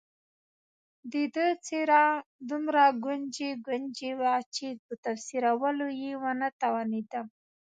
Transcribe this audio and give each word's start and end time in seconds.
د 1.11 1.13
ده 1.35 1.47
څېره 1.65 2.05
دومره 2.49 2.83
ګونجي 3.03 3.49
ګونجي 3.65 4.11
وه 4.19 4.33
چې 4.55 4.67
په 4.85 4.93
تفسیرولو 5.05 5.87
یې 6.01 6.11
ونه 6.21 6.47
توانېدم. 6.61 7.25